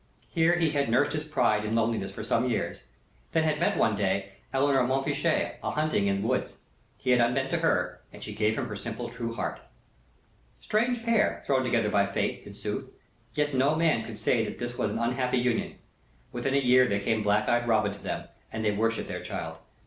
Here 0.31 0.55
he 0.57 0.71
had 0.71 0.89
nursed 0.89 1.11
his 1.13 1.23
pride 1.23 1.63
in 1.63 1.75
loneliness 1.75 2.11
for 2.11 2.23
some 2.23 2.49
years; 2.49 2.85
then 3.33 3.43
had 3.43 3.59
met 3.59 3.77
one 3.77 3.95
day 3.95 4.29
Eleanor 4.51 4.81
Montfichet 4.81 5.59
a 5.61 5.69
hunting 5.69 6.07
in 6.07 6.23
the 6.23 6.27
woods. 6.27 6.57
He 6.97 7.11
had 7.11 7.21
unbent 7.21 7.51
to 7.51 7.59
her, 7.59 8.01
and 8.11 8.19
she 8.19 8.33
gave 8.33 8.57
him 8.57 8.67
her 8.67 8.75
simple, 8.75 9.09
true 9.09 9.35
heart. 9.35 9.59
Strange 10.59 11.03
pair, 11.03 11.43
thrown 11.45 11.63
together 11.63 11.89
by 11.89 12.07
Fate, 12.07 12.47
in 12.47 12.55
sooth; 12.55 12.89
yet 13.35 13.53
no 13.53 13.75
man 13.75 14.03
could 14.03 14.17
say 14.17 14.43
that 14.43 14.57
this 14.57 14.75
was 14.75 14.89
an 14.89 14.97
unhappy 14.97 15.37
union. 15.37 15.75
Within 16.31 16.55
a 16.55 16.57
year 16.57 16.87
came 16.99 17.21
black 17.21 17.47
eyed 17.47 17.67
Robin 17.67 17.91
to 17.93 17.99
them, 18.01 18.27
and 18.51 18.65
they 18.65 18.71
worshipped 18.71 19.07
their 19.07 19.21
child. 19.21 19.59